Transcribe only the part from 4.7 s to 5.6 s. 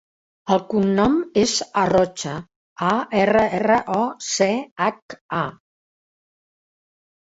hac, a.